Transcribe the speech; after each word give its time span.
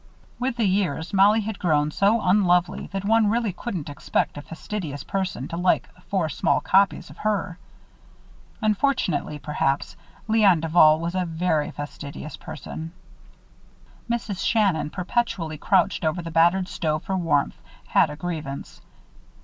With 0.39 0.55
the 0.57 0.65
years, 0.65 1.13
Mollie 1.13 1.41
had 1.41 1.59
grown 1.59 1.91
so 1.91 2.21
unlovely 2.21 2.87
that 2.87 3.05
one 3.05 3.27
really 3.29 3.53
couldn't 3.53 3.87
expect 3.87 4.35
a 4.35 4.41
fastidious 4.41 5.03
person 5.03 5.47
to 5.49 5.57
like 5.57 5.87
four 6.07 6.27
small 6.27 6.59
copies 6.59 7.11
of 7.11 7.17
her. 7.19 7.59
Unfortunately, 8.63 9.37
perhaps, 9.37 9.95
Léon 10.27 10.59
Duval 10.59 10.99
was 10.99 11.13
a 11.13 11.23
very 11.25 11.69
fastidious 11.69 12.35
person. 12.35 12.93
Mrs. 14.09 14.43
Shannon, 14.43 14.89
perpetually 14.89 15.59
crouched 15.59 16.03
over 16.03 16.23
the 16.23 16.31
battered 16.31 16.67
stove 16.67 17.03
for 17.03 17.15
warmth, 17.15 17.61
had 17.89 18.09
a 18.09 18.15
grievance. 18.15 18.81